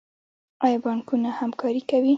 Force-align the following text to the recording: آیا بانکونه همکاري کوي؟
آیا 0.65 0.77
بانکونه 0.85 1.29
همکاري 1.39 1.81
کوي؟ 1.89 2.09